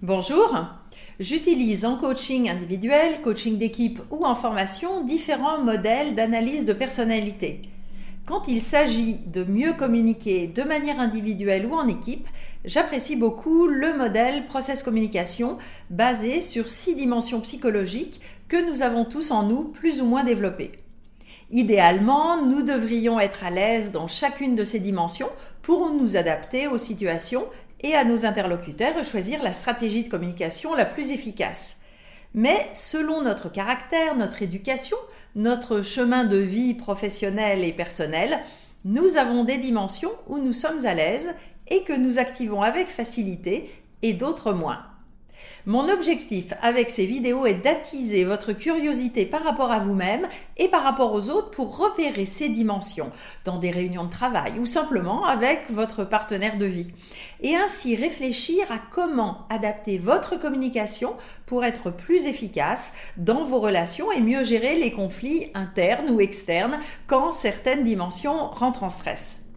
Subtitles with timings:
[0.00, 0.56] Bonjour,
[1.18, 7.62] j'utilise en coaching individuel, coaching d'équipe ou en formation différents modèles d'analyse de personnalité.
[8.24, 12.28] Quand il s'agit de mieux communiquer de manière individuelle ou en équipe,
[12.64, 15.58] j'apprécie beaucoup le modèle process communication
[15.90, 20.70] basé sur six dimensions psychologiques que nous avons tous en nous plus ou moins développées.
[21.50, 25.30] Idéalement, nous devrions être à l'aise dans chacune de ces dimensions
[25.60, 27.46] pour nous adapter aux situations
[27.80, 31.78] et à nos interlocuteurs choisir la stratégie de communication la plus efficace.
[32.34, 34.96] Mais selon notre caractère, notre éducation,
[35.34, 38.40] notre chemin de vie professionnel et personnel,
[38.84, 41.30] nous avons des dimensions où nous sommes à l'aise
[41.68, 43.70] et que nous activons avec facilité
[44.02, 44.84] et d'autres moins.
[45.66, 50.82] Mon objectif avec ces vidéos est d'attiser votre curiosité par rapport à vous-même et par
[50.82, 53.12] rapport aux autres pour repérer ces dimensions
[53.44, 56.90] dans des réunions de travail ou simplement avec votre partenaire de vie.
[57.40, 64.12] Et ainsi réfléchir à comment adapter votre communication pour être plus efficace dans vos relations
[64.12, 69.47] et mieux gérer les conflits internes ou externes quand certaines dimensions rentrent en stress.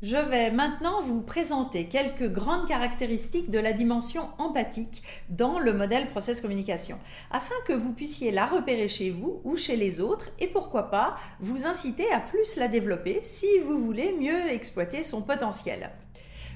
[0.00, 6.06] Je vais maintenant vous présenter quelques grandes caractéristiques de la dimension empathique dans le modèle
[6.06, 7.00] process communication,
[7.32, 11.16] afin que vous puissiez la repérer chez vous ou chez les autres et pourquoi pas
[11.40, 15.90] vous inciter à plus la développer si vous voulez mieux exploiter son potentiel.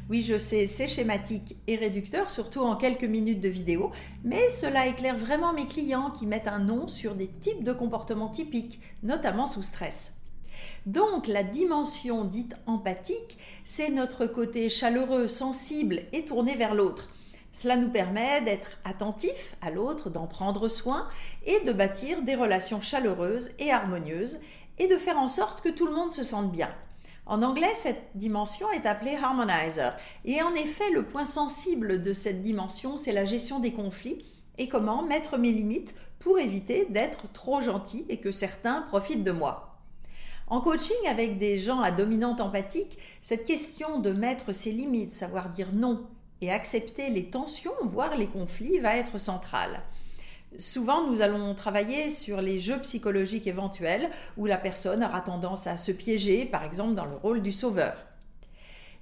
[0.08, 3.90] Oui, je sais, c'est schématique et réducteur, surtout en quelques minutes de vidéo,
[4.22, 8.28] mais cela éclaire vraiment mes clients qui mettent un nom sur des types de comportements
[8.28, 10.12] typiques, notamment sous stress.
[10.86, 17.10] Donc la dimension dite empathique, c'est notre côté chaleureux, sensible et tourné vers l'autre.
[17.52, 21.08] Cela nous permet d'être attentif à l'autre, d'en prendre soin
[21.44, 24.40] et de bâtir des relations chaleureuses et harmonieuses
[24.78, 26.70] et de faire en sorte que tout le monde se sente bien.
[27.26, 29.96] En anglais, cette dimension est appelée harmonizer.
[30.24, 34.24] Et en effet, le point sensible de cette dimension, c'est la gestion des conflits
[34.58, 39.30] et comment mettre mes limites pour éviter d'être trop gentil et que certains profitent de
[39.30, 39.71] moi.
[40.52, 45.48] En coaching avec des gens à dominante empathique, cette question de mettre ses limites, savoir
[45.48, 46.06] dire non
[46.42, 49.80] et accepter les tensions, voire les conflits, va être centrale.
[50.58, 55.78] Souvent, nous allons travailler sur les jeux psychologiques éventuels où la personne aura tendance à
[55.78, 57.96] se piéger, par exemple dans le rôle du sauveur.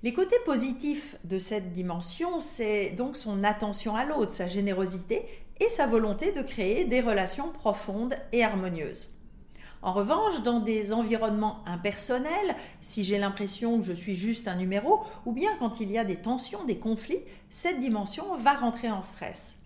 [0.04, 5.24] Les côtés positifs de cette dimension, c'est donc son attention à l'autre, sa générosité
[5.58, 9.08] et sa volonté de créer des relations profondes et harmonieuses.
[9.82, 15.00] En revanche, dans des environnements impersonnels, si j'ai l'impression que je suis juste un numéro,
[15.24, 19.02] ou bien quand il y a des tensions, des conflits, cette dimension va rentrer en
[19.02, 19.56] stress.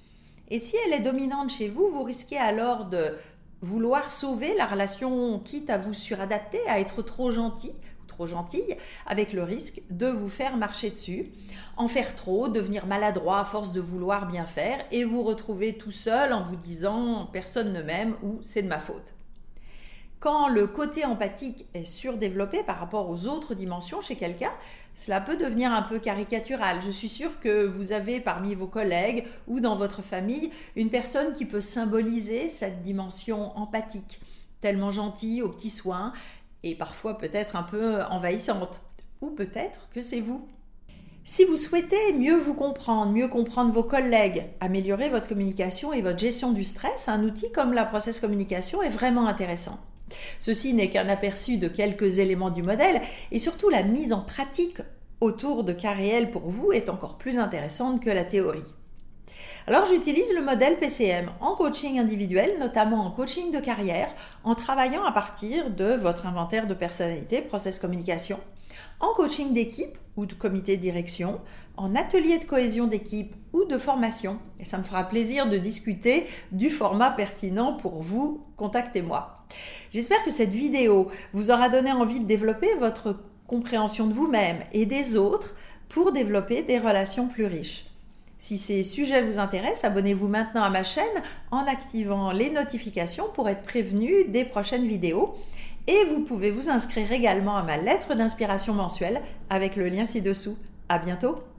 [0.48, 3.16] Et si elle est dominante chez vous, vous risquez alors de
[3.60, 7.72] vouloir sauver la relation, quitte à vous suradapter, à être trop gentil
[8.14, 8.76] trop gentille,
[9.06, 11.32] avec le risque de vous faire marcher dessus,
[11.76, 15.90] en faire trop, devenir maladroit à force de vouloir bien faire, et vous retrouver tout
[15.90, 19.14] seul en vous disant personne ne m'aime ou c'est de ma faute.
[20.24, 24.52] Quand le côté empathique est surdéveloppé par rapport aux autres dimensions chez quelqu'un,
[24.94, 26.80] cela peut devenir un peu caricatural.
[26.82, 31.34] Je suis sûre que vous avez parmi vos collègues ou dans votre famille une personne
[31.34, 34.22] qui peut symboliser cette dimension empathique,
[34.62, 36.14] tellement gentille, aux petits soins
[36.62, 38.80] et parfois peut-être un peu envahissante.
[39.20, 40.48] Ou peut-être que c'est vous.
[41.24, 46.18] Si vous souhaitez mieux vous comprendre, mieux comprendre vos collègues, améliorer votre communication et votre
[46.18, 49.78] gestion du stress, un outil comme la process communication est vraiment intéressant.
[50.38, 54.80] Ceci n'est qu'un aperçu de quelques éléments du modèle et surtout la mise en pratique
[55.20, 58.74] autour de cas réels pour vous est encore plus intéressante que la théorie.
[59.66, 65.04] Alors j'utilise le modèle PCM en coaching individuel, notamment en coaching de carrière, en travaillant
[65.04, 68.38] à partir de votre inventaire de personnalité, process communication,
[69.00, 71.40] en coaching d'équipe ou de comité de direction,
[71.76, 73.34] en atelier de cohésion d'équipe
[73.66, 74.38] de formation.
[74.60, 78.44] Et ça me fera plaisir de discuter du format pertinent pour vous.
[78.56, 79.44] Contactez-moi.
[79.92, 83.16] J'espère que cette vidéo vous aura donné envie de développer votre
[83.46, 85.54] compréhension de vous-même et des autres
[85.88, 87.86] pour développer des relations plus riches.
[88.38, 93.48] Si ces sujets vous intéressent, abonnez-vous maintenant à ma chaîne en activant les notifications pour
[93.48, 95.34] être prévenu des prochaines vidéos.
[95.86, 100.58] Et vous pouvez vous inscrire également à ma lettre d'inspiration mensuelle avec le lien ci-dessous.
[100.88, 101.53] À bientôt!